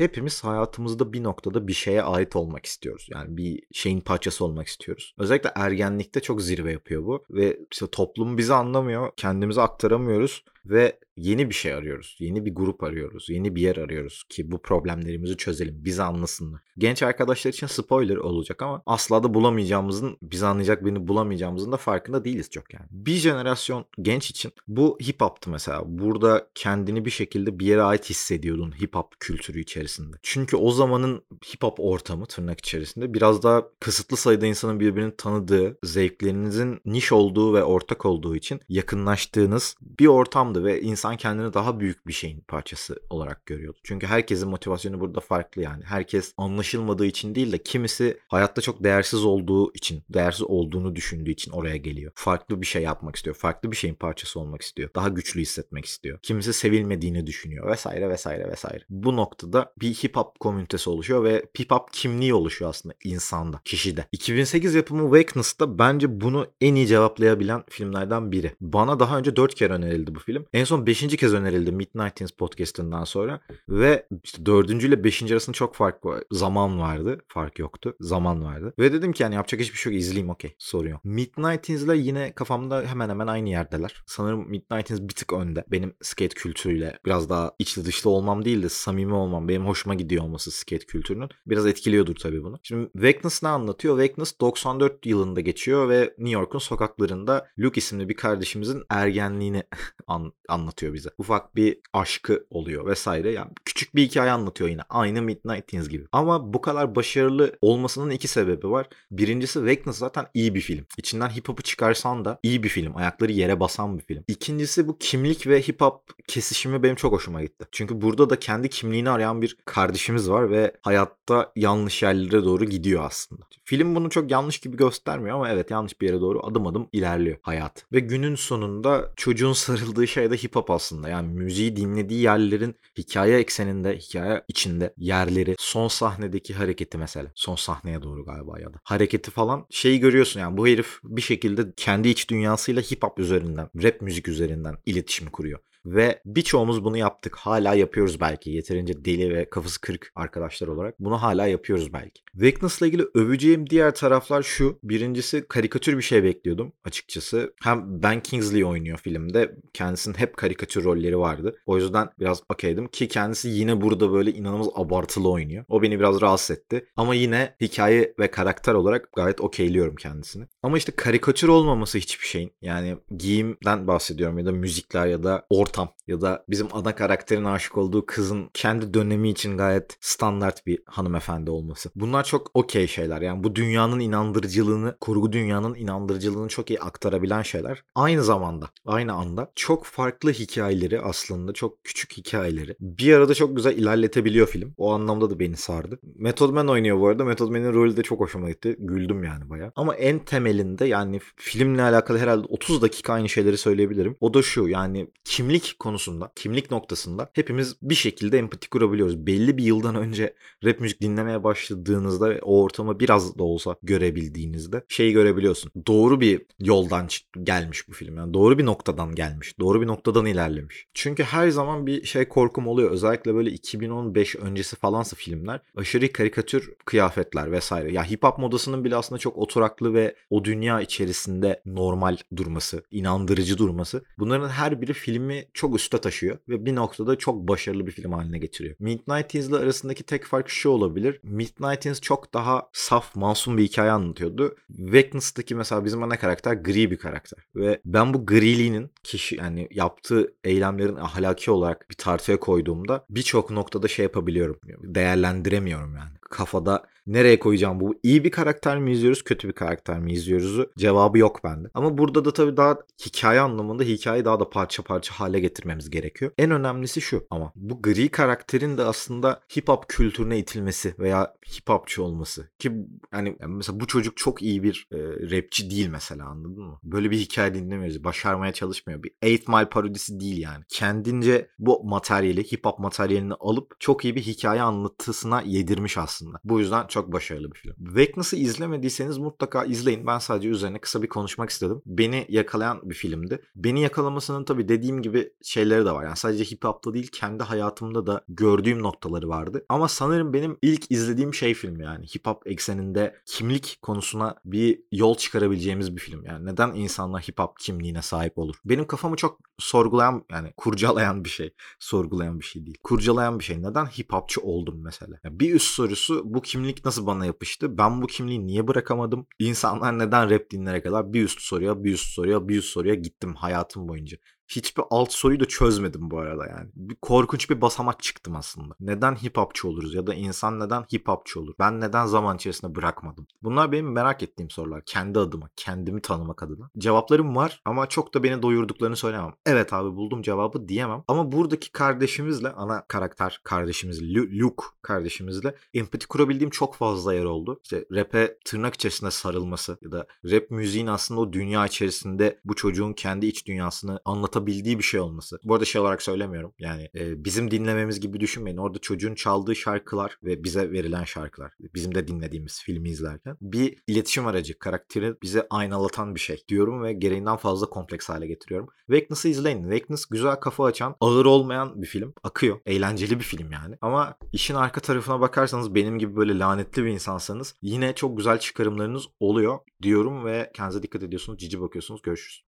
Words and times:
hepimiz 0.00 0.44
hayatımızda 0.44 1.12
bir 1.12 1.22
noktada 1.22 1.68
bir 1.68 1.72
şeye 1.72 2.02
ait 2.02 2.36
olmak 2.36 2.66
istiyoruz. 2.66 3.08
Yani 3.10 3.36
bir 3.36 3.62
şeyin 3.72 4.00
parçası 4.00 4.44
olmak 4.44 4.66
istiyoruz. 4.66 5.14
Özellikle 5.18 5.52
ergenlikte 5.54 6.20
çok 6.20 6.42
zirve 6.42 6.72
yapıyor 6.72 7.04
bu 7.04 7.24
ve 7.30 7.58
işte 7.72 7.86
toplum 7.86 8.38
bizi 8.38 8.54
anlamıyor, 8.54 9.10
kendimizi 9.16 9.60
aktaramıyoruz 9.60 10.44
ve 10.64 10.98
yeni 11.16 11.48
bir 11.50 11.54
şey 11.54 11.74
arıyoruz. 11.74 12.16
Yeni 12.18 12.46
bir 12.46 12.54
grup 12.54 12.82
arıyoruz. 12.82 13.26
Yeni 13.30 13.56
bir 13.56 13.62
yer 13.62 13.76
arıyoruz 13.76 14.24
ki 14.28 14.50
bu 14.50 14.62
problemlerimizi 14.62 15.36
çözelim. 15.36 15.84
Bizi 15.84 16.02
anlasınlar. 16.02 16.60
Genç 16.78 17.02
arkadaşlar 17.02 17.50
için 17.50 17.66
spoiler 17.66 18.16
olacak 18.16 18.62
ama 18.62 18.82
asla 18.86 19.22
da 19.22 19.34
bulamayacağımızın, 19.34 20.18
bizi 20.22 20.46
anlayacak 20.46 20.84
birini 20.84 21.08
bulamayacağımızın 21.08 21.72
da 21.72 21.76
farkında 21.76 22.24
değiliz 22.24 22.50
çok 22.50 22.74
yani. 22.74 22.86
Bir 22.90 23.14
jenerasyon 23.14 23.84
genç 24.02 24.30
için 24.30 24.52
bu 24.68 24.98
hip 25.02 25.20
hop'tu 25.20 25.50
mesela. 25.50 25.82
Burada 25.86 26.48
kendini 26.54 27.04
bir 27.04 27.10
şekilde 27.10 27.58
bir 27.58 27.66
yere 27.66 27.82
ait 27.82 28.10
hissediyordun 28.10 28.80
hip 28.80 28.94
hop 28.94 29.20
kültürü 29.20 29.60
içerisinde. 29.60 30.16
Çünkü 30.22 30.56
o 30.56 30.70
zamanın 30.70 31.22
hip 31.52 31.62
hop 31.62 31.80
ortamı 31.80 32.26
tırnak 32.26 32.58
içerisinde 32.58 33.14
biraz 33.14 33.42
daha 33.42 33.62
kısıtlı 33.80 34.16
sayıda 34.16 34.46
insanın 34.46 34.80
birbirini 34.80 35.16
tanıdığı, 35.16 35.78
zevklerinizin 35.84 36.80
niş 36.84 37.12
olduğu 37.12 37.54
ve 37.54 37.64
ortak 37.64 38.06
olduğu 38.06 38.36
için 38.36 38.60
yakınlaştığınız 38.68 39.76
bir 39.80 40.06
ortamdı 40.50 40.64
ve 40.64 40.80
insan 40.80 41.16
kendini 41.16 41.54
daha 41.54 41.80
büyük 41.80 42.06
bir 42.06 42.12
şeyin 42.12 42.40
parçası 42.40 42.96
olarak 43.10 43.46
görüyordu. 43.46 43.78
Çünkü 43.84 44.06
herkesin 44.06 44.48
motivasyonu 44.48 45.00
burada 45.00 45.20
farklı 45.20 45.62
yani. 45.62 45.84
Herkes 45.84 46.34
anlaşılmadığı 46.36 47.06
için 47.06 47.34
değil 47.34 47.52
de 47.52 47.58
kimisi 47.58 48.18
hayatta 48.28 48.60
çok 48.60 48.84
değersiz 48.84 49.24
olduğu 49.24 49.74
için, 49.74 50.02
değersiz 50.08 50.42
olduğunu 50.42 50.96
düşündüğü 50.96 51.30
için 51.30 51.50
oraya 51.50 51.76
geliyor. 51.76 52.12
Farklı 52.14 52.60
bir 52.60 52.66
şey 52.66 52.82
yapmak 52.82 53.16
istiyor. 53.16 53.36
Farklı 53.36 53.70
bir 53.70 53.76
şeyin 53.76 53.94
parçası 53.94 54.40
olmak 54.40 54.62
istiyor. 54.62 54.90
Daha 54.94 55.08
güçlü 55.08 55.40
hissetmek 55.40 55.84
istiyor. 55.84 56.18
Kimisi 56.22 56.52
sevilmediğini 56.52 57.26
düşünüyor 57.26 57.70
vesaire 57.70 58.08
vesaire 58.08 58.48
vesaire. 58.48 58.84
Bu 58.90 59.16
noktada 59.16 59.72
bir 59.80 59.94
hip 59.94 60.16
hop 60.16 60.40
komünitesi 60.40 60.90
oluşuyor 60.90 61.24
ve 61.24 61.46
hip 61.60 61.70
hop 61.70 61.92
kimliği 61.92 62.34
oluşuyor 62.34 62.70
aslında 62.70 62.94
insanda, 63.04 63.60
kişide. 63.64 64.06
2008 64.12 64.74
yapımı 64.74 65.02
Awakeness'ta 65.02 65.78
bence 65.78 66.20
bunu 66.20 66.46
en 66.60 66.74
iyi 66.74 66.86
cevaplayabilen 66.86 67.62
filmlerden 67.68 68.32
biri. 68.32 68.52
Bana 68.60 69.00
daha 69.00 69.18
önce 69.18 69.36
4 69.36 69.54
kere 69.54 69.72
önerildi 69.72 70.14
bu 70.14 70.18
film. 70.18 70.39
En 70.52 70.64
son 70.64 70.86
5. 70.86 71.16
kez 71.16 71.34
önerildi 71.34 71.72
Midnight 71.72 72.16
Teens 72.16 72.30
podcastından 72.30 73.04
sonra 73.04 73.40
ve 73.68 74.06
işte 74.24 74.46
4. 74.46 74.70
ile 74.70 75.04
5. 75.04 75.22
arasında 75.22 75.54
çok 75.54 75.74
fark 75.74 76.04
var. 76.04 76.22
Zaman 76.30 76.80
vardı. 76.80 77.18
Fark 77.28 77.58
yoktu. 77.58 77.96
Zaman 78.00 78.44
vardı. 78.44 78.74
Ve 78.78 78.92
dedim 78.92 79.12
ki 79.12 79.22
yani 79.22 79.34
yapacak 79.34 79.60
hiçbir 79.60 79.78
şey 79.78 79.92
yok. 79.92 80.00
izleyeyim 80.00 80.30
okey. 80.30 80.54
Sorun 80.58 80.88
yok. 80.88 81.04
Midnight 81.04 81.62
Teens 81.62 81.82
ile 81.82 81.96
yine 81.96 82.32
kafamda 82.32 82.82
hemen 82.86 83.08
hemen 83.08 83.26
aynı 83.26 83.48
yerdeler. 83.48 84.02
Sanırım 84.06 84.48
Midnight 84.50 84.86
Teens 84.86 85.00
bir 85.00 85.14
tık 85.14 85.32
önde. 85.32 85.64
Benim 85.68 85.94
skate 86.02 86.34
kültürüyle 86.34 86.98
biraz 87.06 87.30
daha 87.30 87.52
içli 87.58 87.84
dışlı 87.84 88.10
olmam 88.10 88.44
değil 88.44 88.62
de 88.62 88.68
samimi 88.68 89.14
olmam. 89.14 89.48
Benim 89.48 89.66
hoşuma 89.66 89.94
gidiyor 89.94 90.24
olması 90.24 90.50
skate 90.50 90.86
kültürünün. 90.86 91.28
Biraz 91.46 91.66
etkiliyordur 91.66 92.14
tabii 92.14 92.44
bunu. 92.44 92.58
Şimdi 92.62 92.90
Wakeness 92.92 93.42
ne 93.42 93.48
anlatıyor? 93.48 94.00
Wakeness 94.00 94.40
94 94.40 95.06
yılında 95.06 95.40
geçiyor 95.40 95.88
ve 95.88 96.14
New 96.18 96.30
York'un 96.30 96.58
sokaklarında 96.58 97.48
Luke 97.58 97.78
isimli 97.78 98.08
bir 98.08 98.16
kardeşimizin 98.16 98.82
ergenliğini 98.90 99.62
an, 100.48 100.60
anlatıyor 100.60 100.94
bize. 100.94 101.10
Ufak 101.18 101.56
bir 101.56 101.78
aşkı 101.92 102.46
oluyor 102.50 102.86
vesaire. 102.86 103.30
Yani 103.32 103.50
küçük 103.64 103.94
bir 103.96 104.02
hikaye 104.02 104.30
anlatıyor 104.30 104.70
yine. 104.70 104.82
Aynı 104.90 105.22
Midnight 105.22 105.68
Teens 105.68 105.88
gibi. 105.88 106.04
Ama 106.12 106.54
bu 106.54 106.60
kadar 106.60 106.94
başarılı 106.94 107.58
olmasının 107.62 108.10
iki 108.10 108.28
sebebi 108.28 108.70
var. 108.70 108.88
Birincisi 109.10 109.58
Wakeness 109.58 109.98
zaten 109.98 110.26
iyi 110.34 110.54
bir 110.54 110.60
film. 110.60 110.86
İçinden 110.98 111.28
hip 111.28 111.48
hop'u 111.48 111.62
çıkarsan 111.62 112.24
da 112.24 112.38
iyi 112.42 112.62
bir 112.62 112.68
film. 112.68 112.96
Ayakları 112.96 113.32
yere 113.32 113.60
basan 113.60 113.98
bir 113.98 114.04
film. 114.04 114.24
İkincisi 114.28 114.88
bu 114.88 114.98
kimlik 114.98 115.46
ve 115.46 115.62
hip 115.62 115.80
hop 115.80 116.00
kesişimi 116.28 116.82
benim 116.82 116.96
çok 116.96 117.12
hoşuma 117.12 117.42
gitti. 117.42 117.66
Çünkü 117.72 118.00
burada 118.00 118.30
da 118.30 118.38
kendi 118.38 118.68
kimliğini 118.68 119.10
arayan 119.10 119.42
bir 119.42 119.56
kardeşimiz 119.64 120.30
var 120.30 120.50
ve 120.50 120.72
hayatta 120.82 121.52
yanlış 121.56 122.02
yerlere 122.02 122.44
doğru 122.44 122.64
gidiyor 122.64 123.04
aslında. 123.04 123.42
Film 123.64 123.94
bunu 123.94 124.10
çok 124.10 124.30
yanlış 124.30 124.58
gibi 124.58 124.76
göstermiyor 124.76 125.36
ama 125.36 125.50
evet 125.50 125.70
yanlış 125.70 126.00
bir 126.00 126.06
yere 126.06 126.20
doğru 126.20 126.46
adım 126.46 126.66
adım 126.66 126.88
ilerliyor 126.92 127.36
hayat. 127.42 127.84
Ve 127.92 128.00
günün 128.00 128.34
sonunda 128.34 129.12
çocuğun 129.16 129.52
sarıldığı 129.60 130.06
şey 130.06 130.19
de 130.28 130.36
hip 130.36 130.56
hop 130.56 130.70
aslında. 130.70 131.08
Yani 131.08 131.28
müziği 131.28 131.76
dinlediği 131.76 132.22
yerlerin 132.22 132.74
hikaye 132.98 133.38
ekseninde, 133.38 133.96
hikaye 133.96 134.42
içinde 134.48 134.94
yerleri, 134.96 135.54
son 135.58 135.88
sahnedeki 135.88 136.54
hareketi 136.54 136.98
mesela. 136.98 137.32
Son 137.34 137.54
sahneye 137.54 138.02
doğru 138.02 138.24
galiba 138.24 138.60
ya 138.60 138.74
da. 138.74 138.78
Hareketi 138.84 139.30
falan 139.30 139.66
şeyi 139.70 140.00
görüyorsun 140.00 140.40
yani 140.40 140.56
bu 140.56 140.66
herif 140.66 140.98
bir 141.04 141.22
şekilde 141.22 141.62
kendi 141.76 142.08
iç 142.08 142.30
dünyasıyla 142.30 142.82
hip 142.82 143.02
hop 143.02 143.18
üzerinden, 143.18 143.68
rap 143.82 144.00
müzik 144.00 144.28
üzerinden 144.28 144.76
iletişim 144.86 145.30
kuruyor. 145.30 145.60
Ve 145.86 146.22
birçoğumuz 146.26 146.84
bunu 146.84 146.96
yaptık. 146.96 147.36
Hala 147.36 147.74
yapıyoruz 147.74 148.20
belki. 148.20 148.50
Yeterince 148.50 149.04
deli 149.04 149.34
ve 149.34 149.50
kafası 149.50 149.80
kırık 149.80 150.12
arkadaşlar 150.14 150.68
olarak. 150.68 150.94
Bunu 150.98 151.22
hala 151.22 151.46
yapıyoruz 151.46 151.92
belki. 151.92 152.22
Weakness'la 152.32 152.86
ilgili 152.86 153.06
öveceğim 153.14 153.70
diğer 153.70 153.94
taraflar 153.94 154.42
şu. 154.42 154.78
Birincisi 154.82 155.48
karikatür 155.48 155.96
bir 155.96 156.02
şey 156.02 156.24
bekliyordum 156.24 156.72
açıkçası. 156.84 157.54
Hem 157.62 158.02
Ben 158.02 158.20
Kingsley 158.20 158.64
oynuyor 158.64 158.98
filmde. 158.98 159.56
Kendisinin 159.72 160.14
hep 160.14 160.36
karikatür 160.36 160.84
rolleri 160.84 161.18
vardı. 161.18 161.56
O 161.66 161.76
yüzden 161.78 162.08
biraz 162.18 162.42
okeydim 162.48 162.88
ki 162.88 163.08
kendisi 163.08 163.48
yine 163.48 163.80
burada 163.80 164.12
böyle 164.12 164.32
inanılmaz 164.32 164.68
abartılı 164.74 165.30
oynuyor. 165.30 165.64
O 165.68 165.82
beni 165.82 165.98
biraz 165.98 166.20
rahatsız 166.20 166.56
etti. 166.56 166.86
Ama 166.96 167.14
yine 167.14 167.56
hikaye 167.60 168.14
ve 168.18 168.30
karakter 168.30 168.74
olarak 168.74 169.08
gayet 169.16 169.40
okeyliyorum 169.40 169.96
kendisini. 169.96 170.46
Ama 170.62 170.78
işte 170.78 170.92
karikatür 170.96 171.48
olmaması 171.48 171.98
hiçbir 171.98 172.26
şeyin. 172.26 172.52
Yani 172.62 172.96
giyimden 173.16 173.86
bahsediyorum 173.86 174.38
ya 174.38 174.46
da 174.46 174.52
müzikler 174.52 175.06
ya 175.06 175.22
da 175.22 175.46
ortam 175.50 175.69
ya 176.06 176.20
da 176.20 176.44
bizim 176.48 176.68
ana 176.72 176.94
karakterin 176.94 177.44
aşık 177.44 177.78
olduğu 177.78 178.06
kızın 178.06 178.50
kendi 178.54 178.94
dönemi 178.94 179.30
için 179.30 179.56
gayet 179.56 179.96
standart 180.00 180.66
bir 180.66 180.78
hanımefendi 180.86 181.50
olması. 181.50 181.90
Bunlar 181.94 182.24
çok 182.24 182.50
okey 182.54 182.86
şeyler. 182.86 183.22
Yani 183.22 183.44
bu 183.44 183.56
dünyanın 183.56 184.00
inandırıcılığını, 184.00 184.96
kurgu 185.00 185.32
dünyanın 185.32 185.74
inandırıcılığını 185.74 186.48
çok 186.48 186.70
iyi 186.70 186.80
aktarabilen 186.80 187.42
şeyler. 187.42 187.84
Aynı 187.94 188.24
zamanda, 188.24 188.70
aynı 188.86 189.12
anda 189.12 189.52
çok 189.54 189.84
farklı 189.84 190.32
hikayeleri 190.32 191.00
aslında, 191.00 191.52
çok 191.52 191.84
küçük 191.84 192.16
hikayeleri 192.16 192.76
bir 192.80 193.12
arada 193.14 193.34
çok 193.34 193.56
güzel 193.56 193.76
ilerletebiliyor 193.76 194.46
film. 194.46 194.74
O 194.76 194.92
anlamda 194.92 195.30
da 195.30 195.40
beni 195.40 195.56
sardı. 195.56 195.98
Method 196.16 196.50
Man 196.50 196.68
oynuyor 196.68 197.00
bu 197.00 197.08
arada. 197.08 197.24
Method 197.24 197.50
Man'in 197.50 197.72
rolü 197.72 197.96
de 197.96 198.02
çok 198.02 198.20
hoşuma 198.20 198.50
gitti. 198.50 198.76
Güldüm 198.78 199.24
yani 199.24 199.50
baya. 199.50 199.72
Ama 199.76 199.94
en 199.94 200.18
temelinde 200.18 200.84
yani 200.84 201.20
filmle 201.36 201.82
alakalı 201.82 202.18
herhalde 202.18 202.46
30 202.48 202.82
dakika 202.82 203.12
aynı 203.12 203.28
şeyleri 203.28 203.58
söyleyebilirim. 203.58 204.16
O 204.20 204.34
da 204.34 204.42
şu 204.42 204.68
yani 204.68 205.10
kimlik 205.24 205.59
konusunda, 205.78 206.32
kimlik 206.36 206.70
noktasında 206.70 207.30
hepimiz 207.32 207.76
bir 207.82 207.94
şekilde 207.94 208.38
empati 208.38 208.70
kurabiliyoruz. 208.70 209.26
Belli 209.26 209.58
bir 209.58 209.64
yıldan 209.64 209.94
önce 209.94 210.34
rap 210.64 210.80
müzik 210.80 211.00
dinlemeye 211.00 211.44
başladığınızda 211.44 212.38
o 212.42 212.62
ortamı 212.62 213.00
biraz 213.00 213.38
da 213.38 213.42
olsa 213.44 213.76
görebildiğinizde 213.82 214.84
şeyi 214.88 215.12
görebiliyorsun. 215.12 215.72
Doğru 215.86 216.20
bir 216.20 216.42
yoldan 216.58 217.08
gelmiş 217.42 217.88
bu 217.88 217.92
film. 217.92 218.16
Yani 218.16 218.34
doğru 218.34 218.58
bir 218.58 218.66
noktadan 218.66 219.14
gelmiş. 219.14 219.58
Doğru 219.60 219.80
bir 219.80 219.86
noktadan 219.86 220.26
ilerlemiş. 220.26 220.86
Çünkü 220.94 221.22
her 221.22 221.48
zaman 221.48 221.86
bir 221.86 222.04
şey 222.04 222.28
korkum 222.28 222.68
oluyor. 222.68 222.90
Özellikle 222.90 223.34
böyle 223.34 223.50
2015 223.50 224.36
öncesi 224.36 224.76
falansa 224.76 225.16
filmler. 225.16 225.60
Aşırı 225.76 226.12
karikatür 226.12 226.72
kıyafetler 226.84 227.52
vesaire. 227.52 227.92
Ya 227.92 228.10
hip 228.10 228.22
hop 228.22 228.38
modasının 228.38 228.84
bile 228.84 228.96
aslında 228.96 229.18
çok 229.18 229.36
oturaklı 229.36 229.94
ve 229.94 230.14
o 230.30 230.44
dünya 230.44 230.80
içerisinde 230.80 231.62
normal 231.66 232.16
durması, 232.36 232.82
inandırıcı 232.90 233.58
durması. 233.58 234.04
Bunların 234.18 234.48
her 234.48 234.80
biri 234.80 234.92
filmi 234.92 235.44
çok 235.54 235.76
üste 235.76 235.98
taşıyor 235.98 236.38
ve 236.48 236.66
bir 236.66 236.74
noktada 236.74 237.16
çok 237.16 237.48
başarılı 237.48 237.86
bir 237.86 237.92
film 237.92 238.12
haline 238.12 238.38
getiriyor. 238.38 238.76
Midnight 238.78 239.34
ile 239.34 239.56
arasındaki 239.56 240.02
tek 240.02 240.24
fark 240.24 240.48
şu 240.48 240.68
olabilir. 240.68 241.20
Midnight 241.22 242.02
çok 242.02 242.34
daha 242.34 242.68
saf, 242.72 243.16
masum 243.16 243.58
bir 243.58 243.62
hikaye 243.62 243.90
anlatıyordu. 243.90 244.56
Wakeness'taki 244.68 245.54
mesela 245.54 245.84
bizim 245.84 246.02
ana 246.02 246.18
karakter 246.18 246.54
gri 246.54 246.90
bir 246.90 246.96
karakter. 246.96 247.44
Ve 247.56 247.80
ben 247.84 248.14
bu 248.14 248.26
griliğinin 248.26 248.90
kişi 249.02 249.36
yani 249.36 249.68
yaptığı 249.70 250.34
eylemlerin 250.44 250.96
ahlaki 250.96 251.50
olarak 251.50 251.90
bir 251.90 251.94
tartıya 251.94 252.40
koyduğumda 252.40 253.04
birçok 253.10 253.50
noktada 253.50 253.88
şey 253.88 254.02
yapabiliyorum. 254.02 254.60
Değerlendiremiyorum 254.82 255.96
yani. 255.96 256.19
Kafada 256.30 256.86
nereye 257.06 257.38
koyacağım 257.38 257.80
bu? 257.80 257.94
İyi 258.02 258.24
bir 258.24 258.30
karakter 258.30 258.78
mi 258.78 258.92
izliyoruz, 258.92 259.24
kötü 259.24 259.48
bir 259.48 259.52
karakter 259.52 260.00
mi 260.00 260.12
izliyoruz? 260.12 260.66
Cevabı 260.78 261.18
yok 261.18 261.44
bende. 261.44 261.68
Ama 261.74 261.98
burada 261.98 262.24
da 262.24 262.32
tabii 262.32 262.56
daha 262.56 262.78
hikaye 263.06 263.40
anlamında 263.40 263.82
hikayeyi 263.82 264.24
daha 264.24 264.40
da 264.40 264.50
parça 264.50 264.82
parça 264.82 265.14
hale 265.14 265.40
getirmemiz 265.40 265.90
gerekiyor. 265.90 266.30
En 266.38 266.50
önemlisi 266.50 267.00
şu 267.00 267.26
ama 267.30 267.52
bu 267.56 267.82
gri 267.82 268.08
karakterin 268.08 268.78
de 268.78 268.82
aslında 268.82 269.40
hip 269.56 269.68
hop 269.68 269.88
kültürüne 269.88 270.38
itilmesi 270.38 270.94
veya 270.98 271.34
hip 271.56 271.68
hopçı 271.68 272.02
olması 272.02 272.48
ki 272.58 272.72
yani 273.12 273.36
mesela 273.46 273.80
bu 273.80 273.86
çocuk 273.86 274.16
çok 274.16 274.42
iyi 274.42 274.62
bir 274.62 274.88
e, 274.92 274.98
rapçi 275.30 275.70
değil 275.70 275.88
mesela 275.88 276.26
anladın 276.26 276.64
mı? 276.64 276.78
Böyle 276.82 277.10
bir 277.10 277.18
hikaye 277.18 277.54
dinlemiyoruz. 277.54 278.04
Başarmaya 278.04 278.52
çalışmıyor. 278.52 279.02
Bir 279.02 279.12
8 279.22 279.48
Mile 279.48 279.68
parodisi 279.68 280.20
değil 280.20 280.42
yani. 280.42 280.64
Kendince 280.68 281.48
bu 281.58 281.84
materyali, 281.84 282.52
hip 282.52 282.64
hop 282.64 282.78
materyalini 282.78 283.34
alıp 283.34 283.80
çok 283.80 284.04
iyi 284.04 284.16
bir 284.16 284.22
hikaye 284.22 284.62
anlatısına 284.62 285.42
yedirmiş 285.42 285.98
aslında. 285.98 286.19
Bu 286.44 286.60
yüzden 286.60 286.86
çok 286.86 287.12
başarılı 287.12 287.52
bir 287.52 287.58
film. 287.58 287.74
Wakeness'ı 287.86 288.36
izlemediyseniz 288.36 289.18
mutlaka 289.18 289.64
izleyin. 289.64 290.06
Ben 290.06 290.18
sadece 290.18 290.48
üzerine 290.48 290.78
kısa 290.78 291.02
bir 291.02 291.08
konuşmak 291.08 291.50
istedim. 291.50 291.82
Beni 291.86 292.26
yakalayan 292.28 292.80
bir 292.90 292.94
filmdi. 292.94 293.42
Beni 293.56 293.82
yakalamasının 293.82 294.44
tabii 294.44 294.68
dediğim 294.68 295.02
gibi 295.02 295.32
şeyleri 295.42 295.84
de 295.84 295.92
var. 295.92 296.04
Yani 296.04 296.16
sadece 296.16 296.44
hip 296.44 296.64
hop'ta 296.64 296.94
değil 296.94 297.08
kendi 297.12 297.42
hayatımda 297.42 298.06
da 298.06 298.24
gördüğüm 298.28 298.82
noktaları 298.82 299.28
vardı. 299.28 299.64
Ama 299.68 299.88
sanırım 299.88 300.32
benim 300.32 300.58
ilk 300.62 300.90
izlediğim 300.90 301.34
şey 301.34 301.54
film 301.54 301.80
yani. 301.80 302.06
Hip 302.06 302.26
hop 302.26 302.46
ekseninde 302.46 303.16
kimlik 303.26 303.78
konusuna 303.82 304.34
bir 304.44 304.80
yol 304.92 305.14
çıkarabileceğimiz 305.14 305.96
bir 305.96 306.00
film. 306.00 306.24
Yani 306.24 306.46
neden 306.46 306.74
insanlar 306.74 307.22
hip 307.22 307.38
hop 307.38 307.58
kimliğine 307.58 308.02
sahip 308.02 308.38
olur? 308.38 308.56
Benim 308.64 308.86
kafamı 308.86 309.16
çok 309.16 309.40
sorgulayan 309.58 310.24
yani 310.30 310.52
kurcalayan 310.56 311.24
bir 311.24 311.30
şey. 311.30 311.54
Sorgulayan 311.78 312.40
bir 312.40 312.44
şey 312.44 312.66
değil. 312.66 312.78
Kurcalayan 312.82 313.38
bir 313.38 313.44
şey. 313.44 313.62
Neden 313.62 313.86
hip 313.86 314.12
hopçı 314.12 314.40
oldum 314.40 314.80
mesela? 314.84 315.16
Yani 315.24 315.40
bir 315.40 315.54
üst 315.54 315.74
sorusu 315.74 316.09
bu 316.24 316.42
kimlik 316.42 316.84
nasıl 316.84 317.06
bana 317.06 317.26
yapıştı? 317.26 317.78
Ben 317.78 318.02
bu 318.02 318.06
kimliği 318.06 318.46
niye 318.46 318.68
bırakamadım? 318.68 319.26
İnsanlar 319.38 319.98
neden 319.98 320.30
rap 320.30 320.50
dinlere 320.50 320.82
kadar 320.82 321.12
bir 321.12 321.24
üst 321.24 321.40
soruya, 321.40 321.84
bir 321.84 321.92
üst 321.92 322.10
soruya, 322.14 322.48
bir 322.48 322.56
üst 322.58 322.68
soruya 322.68 322.94
gittim 322.94 323.34
hayatım 323.34 323.88
boyunca 323.88 324.16
hiçbir 324.50 324.84
alt 324.90 325.12
soruyu 325.12 325.40
da 325.40 325.44
çözmedim 325.44 326.10
bu 326.10 326.18
arada 326.18 326.46
yani. 326.46 326.70
Bir 326.74 326.94
korkunç 326.94 327.50
bir 327.50 327.60
basamak 327.60 328.02
çıktım 328.02 328.36
aslında. 328.36 328.74
Neden 328.80 329.14
hip 329.14 329.36
hopçu 329.36 329.68
oluruz 329.68 329.94
ya 329.94 330.06
da 330.06 330.14
insan 330.14 330.60
neden 330.60 330.82
hip 330.82 331.08
hopçu 331.08 331.40
olur? 331.40 331.54
Ben 331.58 331.80
neden 331.80 332.06
zaman 332.06 332.36
içerisinde 332.36 332.74
bırakmadım? 332.74 333.26
Bunlar 333.42 333.72
benim 333.72 333.92
merak 333.92 334.22
ettiğim 334.22 334.50
sorular. 334.50 334.82
Kendi 334.86 335.18
adıma, 335.18 335.50
kendimi 335.56 336.02
tanımak 336.02 336.42
adına. 336.42 336.70
Cevaplarım 336.78 337.36
var 337.36 337.62
ama 337.64 337.86
çok 337.86 338.14
da 338.14 338.22
beni 338.22 338.42
doyurduklarını 338.42 338.96
söylemem. 338.96 339.34
Evet 339.46 339.72
abi 339.72 339.96
buldum 339.96 340.22
cevabı 340.22 340.68
diyemem. 340.68 341.04
Ama 341.08 341.32
buradaki 341.32 341.72
kardeşimizle, 341.72 342.48
ana 342.48 342.84
karakter 342.88 343.40
kardeşimiz 343.44 344.02
Luke 344.16 344.64
kardeşimizle 344.82 345.54
empati 345.74 346.08
kurabildiğim 346.08 346.50
çok 346.50 346.74
fazla 346.74 347.14
yer 347.14 347.24
oldu. 347.24 347.60
İşte 347.62 347.84
rap'e 347.92 348.38
tırnak 348.44 348.74
içerisinde 348.74 349.10
sarılması 349.10 349.78
ya 349.82 349.92
da 349.92 350.06
rap 350.24 350.50
müziğin 350.50 350.86
aslında 350.86 351.20
o 351.20 351.32
dünya 351.32 351.66
içerisinde 351.66 352.40
bu 352.44 352.56
çocuğun 352.56 352.92
kendi 352.92 353.26
iç 353.26 353.46
dünyasını 353.46 354.00
anlatabildiği 354.04 354.39
anlatabildiği 354.40 354.78
bir 354.78 354.84
şey 354.84 355.00
olması. 355.00 355.38
Bu 355.44 355.54
arada 355.54 355.64
şey 355.64 355.80
olarak 355.80 356.02
söylemiyorum. 356.02 356.52
Yani 356.58 356.90
e, 356.94 357.24
bizim 357.24 357.50
dinlememiz 357.50 358.00
gibi 358.00 358.20
düşünmeyin. 358.20 358.56
Orada 358.56 358.78
çocuğun 358.78 359.14
çaldığı 359.14 359.56
şarkılar 359.56 360.18
ve 360.22 360.44
bize 360.44 360.72
verilen 360.72 361.04
şarkılar. 361.04 361.52
Bizim 361.74 361.94
de 361.94 362.08
dinlediğimiz 362.08 362.62
filmi 362.62 362.88
izlerken. 362.88 363.36
Bir 363.40 363.82
iletişim 363.86 364.26
aracı. 364.26 364.58
Karakteri 364.58 365.14
bize 365.22 365.46
aynalatan 365.50 366.14
bir 366.14 366.20
şey 366.20 366.42
diyorum 366.48 366.82
ve 366.82 366.92
gereğinden 366.92 367.36
fazla 367.36 367.66
kompleks 367.66 368.08
hale 368.08 368.26
getiriyorum. 368.26 368.68
Wakeness'ı 368.86 369.28
izleyin. 369.28 369.62
Wakeness 369.62 370.06
güzel 370.06 370.36
kafa 370.36 370.64
açan, 370.64 370.96
ağır 371.00 371.26
olmayan 371.26 371.82
bir 371.82 371.86
film. 371.86 372.14
Akıyor. 372.22 372.60
Eğlenceli 372.66 373.18
bir 373.18 373.24
film 373.24 373.52
yani. 373.52 373.76
Ama 373.80 374.16
işin 374.32 374.54
arka 374.54 374.80
tarafına 374.80 375.20
bakarsanız 375.20 375.74
benim 375.74 375.98
gibi 375.98 376.16
böyle 376.16 376.38
lanetli 376.38 376.84
bir 376.84 376.90
insansanız 376.90 377.54
yine 377.62 377.94
çok 377.94 378.16
güzel 378.16 378.38
çıkarımlarınız 378.38 379.04
oluyor 379.20 379.58
diyorum 379.82 380.24
ve 380.24 380.50
kendinize 380.54 380.82
dikkat 380.82 381.02
ediyorsunuz. 381.02 381.38
Cici 381.38 381.60
bakıyorsunuz. 381.60 382.02
Görüşürüz. 382.02 382.44